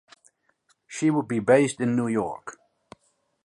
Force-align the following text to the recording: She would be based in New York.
She 0.87 1.11
would 1.11 1.27
be 1.27 1.37
based 1.37 1.79
in 1.79 1.95
New 1.95 2.07
York. 2.07 2.57